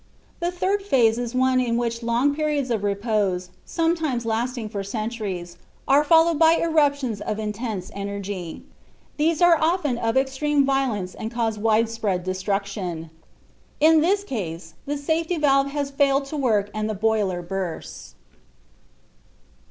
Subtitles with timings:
[0.39, 5.57] The third phase is one in which long periods of repose, sometimes lasting for centuries,
[5.87, 8.63] are followed by eruptions of intense energy.
[9.17, 13.11] These are often of extreme violence and cause widespread destruction.
[13.79, 18.15] In this case the safety valve has failed to work and the boiler bursts.